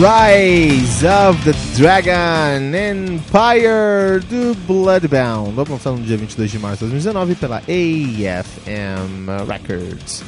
[0.00, 5.52] Rise of the Dragon Empire do Bloodbound.
[5.52, 10.24] Vamos lançar no dia 22 de março de 2019 pela AFM Records.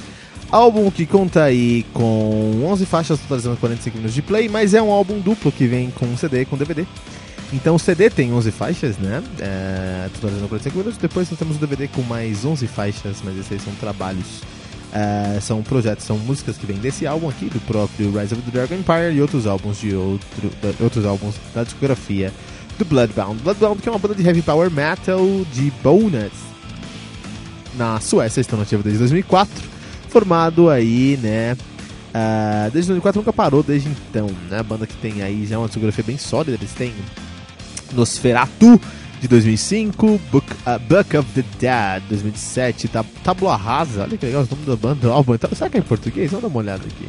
[0.50, 4.91] Álbum que conta aí com 11 faixas totalizando 45 minutos de play, mas é um
[4.91, 6.84] álbum duplo que vem com CD e com DVD.
[7.50, 9.23] Então o CD tem 11 faixas, né?
[9.41, 10.98] É, totalizando 45 minutos.
[10.98, 14.43] Depois nós temos o DVD com mais 11 faixas, mas esses aí são trabalhos
[14.93, 18.51] Uh, são projetos, são músicas que vêm desse álbum aqui, do próprio Rise of the
[18.51, 22.31] Dragon Empire e outros álbuns de outro, uh, outros álbuns da discografia
[22.79, 23.43] do Bloodbound.
[23.43, 26.33] Bloodbound que é uma banda de heavy power metal de Bonus
[27.75, 29.65] na Suécia, estão nativa desde 2004,
[30.09, 31.56] formado aí, né?
[32.15, 34.59] Uh, desde 2004 nunca parou desde então, né?
[34.59, 36.93] A banda que tem aí já uma discografia bem sólida, eles têm
[37.95, 38.79] Nosferatu,
[39.23, 44.42] de 2005, Book, uh, Book of the Dead 2007, tab Tabula Rasa, olha que legal
[44.42, 45.37] o nome da banda, do álbum.
[45.55, 46.33] Será que é em português?
[46.33, 47.06] Vamos dar uma olhada aqui.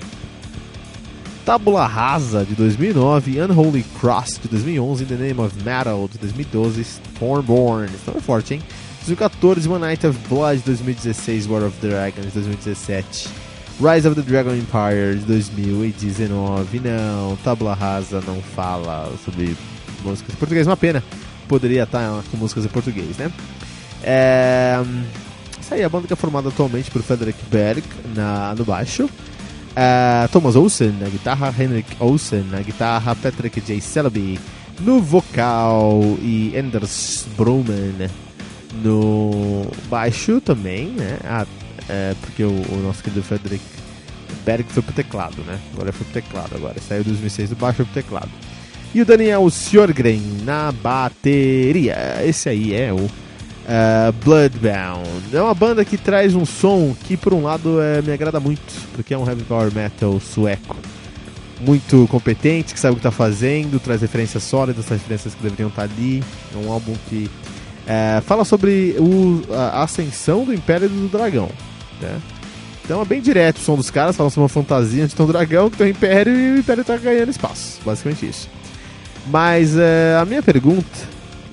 [1.44, 7.89] Tabula Rasa de 2009, Unholy Cross de 2011, The Name of Metal de 2012, Stormborn,
[7.91, 8.61] isso é forte, hein?
[9.08, 13.28] 2014, One Night of Blood de 2016, War of the Dragons de 2017.
[13.81, 16.80] Rise of the Dragon Empire de 2019.
[16.80, 19.57] Não, Tabula Rasa não fala sobre
[20.03, 21.03] músicas em português, uma pena
[21.48, 23.31] poderia estar com músicas em português, né?
[24.04, 24.81] É...
[25.72, 27.84] Aí, a banda que é formada atualmente por Frederick Berg
[28.16, 29.09] na, no baixo,
[29.76, 30.28] é...
[30.31, 33.81] Thomas Olsen na guitarra, Henrik Olsen na guitarra, Patrick J.
[33.81, 34.40] Selby
[34.80, 38.10] no vocal e Anders Broman
[38.81, 41.18] no baixo também, né?
[41.24, 41.46] Ah,
[41.90, 43.64] é, porque o, o, nosso querido Frederick
[44.46, 45.60] Berg foi pro teclado, né?
[45.74, 48.30] Agora foi pro teclado, agora saiu 2006 do baixo foi pro teclado.
[48.94, 52.22] E o Daniel Sjorgren na bateria.
[52.24, 55.09] Esse aí é o uh, Bloodbound.
[55.34, 58.62] É uma banda que traz um som que, por um lado, é, me agrada muito,
[58.94, 60.76] porque é um heavy power metal sueco.
[61.59, 65.70] Muito competente, que sabe o que está fazendo, traz referências sólidas, traz referências que deveriam
[65.70, 66.24] estar tá ali.
[66.54, 67.30] É um álbum que
[67.88, 71.50] é, fala sobre o, a ascensão do Império do Dragão.
[72.00, 72.22] Né?
[72.86, 75.30] Então é bem direto o som dos caras, falam sobre uma fantasia onde tem um
[75.30, 77.80] dragão que tem um império e o império está ganhando espaço.
[77.84, 78.50] Basicamente isso.
[79.28, 80.89] Mas é, a minha pergunta,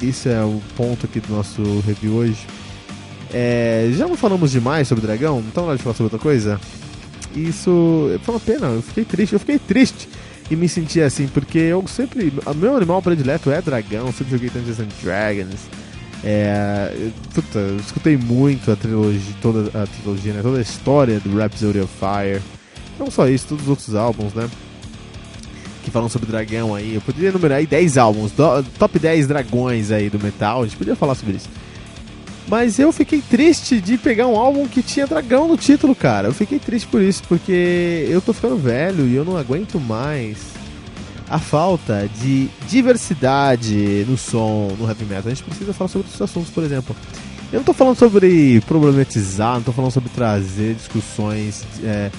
[0.03, 2.47] isso é o ponto aqui do nosso review hoje.
[3.32, 5.42] É, já não falamos demais sobre dragão?
[5.47, 6.60] Então na hora de falar sobre outra coisa?
[7.34, 10.09] Isso foi uma pena, eu fiquei triste, eu fiquei triste
[10.50, 12.32] e me senti assim, porque eu sempre.
[12.44, 15.60] O meu animal predileto é dragão, sempre joguei Dungeons and Dragons.
[16.25, 21.34] É, puta, eu escutei muito a trilogia, toda a trilogia, né, toda a história do
[21.36, 22.42] Rhapsody of Fire.
[22.98, 24.50] Não só isso, todos os outros álbuns, né?
[25.82, 26.94] Que falam sobre dragão aí.
[26.94, 30.76] Eu poderia enumerar aí 10 álbuns, do, top 10 dragões aí do metal, a gente
[30.76, 31.48] podia falar sobre isso.
[32.48, 36.28] Mas eu fiquei triste de pegar um álbum que tinha dragão no título, cara.
[36.28, 40.38] Eu fiquei triste por isso, porque eu tô ficando velho e eu não aguento mais
[41.28, 45.26] a falta de diversidade no som, no heavy metal.
[45.26, 46.97] A gente precisa falar sobre outros assuntos, por exemplo.
[47.52, 51.64] Eu não tô falando sobre problematizar, não tô falando sobre trazer discussões.
[51.84, 52.10] É,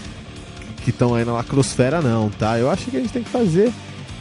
[0.83, 2.59] que estão aí na lacrosfera, não, tá?
[2.59, 3.71] Eu acho que a gente tem que fazer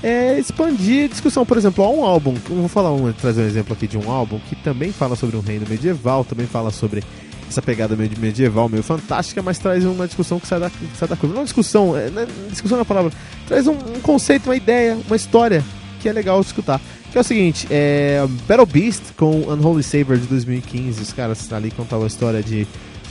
[0.02, 1.44] é expandir a discussão.
[1.44, 4.10] Por exemplo, há um álbum, eu vou falar um, trazer um exemplo aqui de um
[4.10, 7.02] álbum que também fala sobre um reino medieval, também fala sobre
[7.48, 11.08] essa pegada meio medieval, meio fantástica, mas traz uma discussão que sai da, que sai
[11.08, 11.34] da curva.
[11.34, 13.12] Não é uma discussão, é, não é, discussão é a palavra,
[13.46, 15.64] traz um, um, conceito, uma ideia, uma história
[16.00, 16.80] que é legal escutar.
[17.10, 21.72] Que é o seguinte, é Battle Beast com Unholy Saber de 2015, os caras ali
[21.72, 22.66] contavam a história de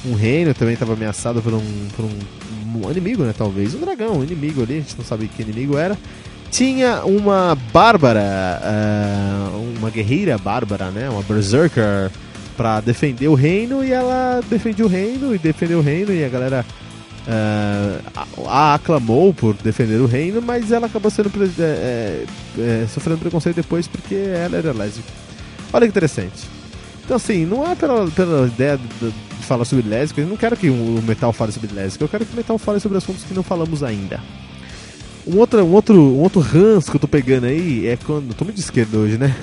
[0.06, 2.10] um reino, também estava ameaçado por um, por um
[2.78, 3.34] um inimigo, né?
[3.38, 5.98] Talvez um dragão, um inimigo ali, a gente não sabe que inimigo era.
[6.52, 8.22] Tinha uma bárbara,
[8.64, 11.10] uh, uma guerreira bárbara, né?
[11.10, 12.12] Uma berserker
[12.58, 16.30] para defender o reino e ela defendeu o reino e defendeu o reino e a
[16.30, 16.66] galera
[17.28, 22.26] uh, a aclamou por defender o reino, mas ela acabou sendo é,
[22.58, 25.08] é, sofrendo preconceito depois porque ela era lésbica.
[25.72, 26.48] Olha que interessante.
[27.06, 30.56] Então, assim, não é pela, pela ideia de, de falar sobre lésbica, eu não quero
[30.58, 33.34] que o metal fale sobre lésbica, eu quero que o metal fale sobre assuntos que
[33.34, 34.20] não falamos ainda.
[35.28, 38.34] Um outro, um outro, um outro ranço que eu tô pegando aí é quando.
[38.34, 39.36] Tô muito de esquerda hoje, né?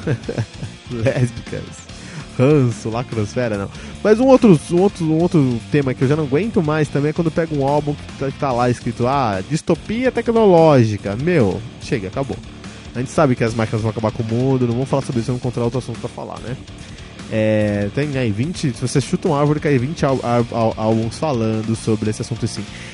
[0.91, 1.87] Lésbicas.
[2.37, 3.71] Ranço, lacrosfera, não.
[4.03, 7.11] Mas um outro, um, outro, um outro tema que eu já não aguento mais também
[7.11, 11.17] é quando pega um álbum que tá, que tá lá escrito, ah, distopia tecnológica.
[11.17, 12.37] Meu, chega, acabou.
[12.95, 15.21] A gente sabe que as máquinas vão acabar com o mundo, não vamos falar sobre
[15.21, 16.57] isso, vamos encontrar outro assunto pra falar, né?
[17.31, 20.05] É, tem aí 20, se você chuta uma árvore, cai 20
[20.77, 22.47] álbuns falando sobre esse assunto.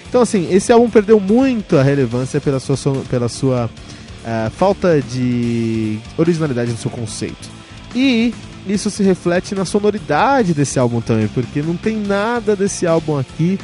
[0.09, 2.77] Então, assim, esse álbum perdeu muito a relevância pela sua,
[3.11, 7.51] pela sua uh, falta de originalidade no seu conceito.
[7.95, 8.33] E
[8.67, 13.59] isso se reflete na sonoridade desse álbum também, porque não tem nada desse álbum aqui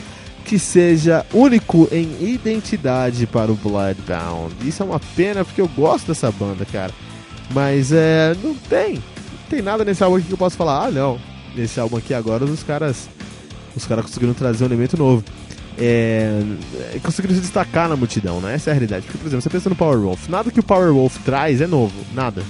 [0.44, 4.54] que seja único em identidade para o Bloodbound.
[4.64, 6.92] Isso é uma pena porque eu gosto dessa banda, cara.
[7.50, 9.02] Mas é, não tem
[9.48, 11.18] tem nada nesse álbum aqui que eu posso falar, ah não,
[11.54, 13.08] nesse álbum aqui agora os caras
[13.76, 15.24] os caras conseguiram trazer um elemento novo.
[15.80, 16.42] É,
[17.02, 18.54] conseguiram se destacar na multidão, né?
[18.54, 19.06] Essa é a realidade.
[19.06, 21.66] Porque, por exemplo, você pensa no Power Wolf, nada que o Power Wolf traz é
[21.68, 22.42] novo, nada.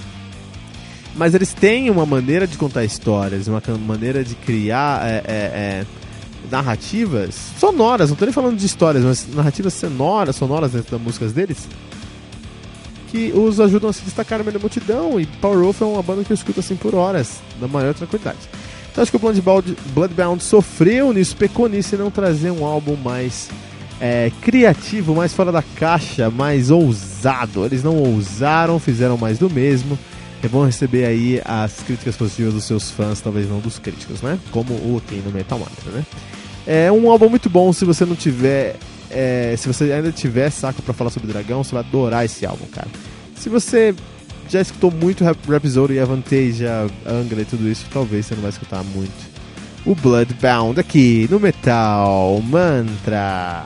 [1.15, 5.85] Mas eles têm uma maneira de contar histórias, uma maneira de criar é, é, é,
[6.49, 11.31] narrativas sonoras, não tô nem falando de histórias, mas narrativas sonoras, sonoras dentro das músicas
[11.31, 11.67] deles,
[13.11, 15.19] que os ajudam a se destacar no meio da multidão.
[15.19, 18.37] E Power Wolf é uma banda que eu escuto assim por horas, na maior tranquilidade.
[18.91, 22.95] Então acho que o Bloodbound, Bloodbound sofreu nisso, pecou nisso e não trazer um álbum
[22.95, 23.49] mais
[23.99, 27.65] é, criativo, mais fora da caixa, mais ousado.
[27.65, 29.97] Eles não ousaram, fizeram mais do mesmo.
[30.41, 34.39] É bom receber aí as críticas positivas dos seus fãs, talvez não dos críticos, né?
[34.51, 36.05] Como o tem no Metal Mantra, né?
[36.65, 38.75] É um álbum muito bom se você não tiver
[39.09, 42.65] é, se você ainda tiver saco para falar sobre Dragão, você vai adorar esse álbum,
[42.67, 42.87] cara.
[43.35, 43.95] Se você
[44.49, 48.83] já escutou muito Rhapsody e Avantasia, Angra e tudo isso, talvez você não vai escutar
[48.83, 49.29] muito.
[49.85, 53.65] O Bloodbound aqui no Metal Mantra.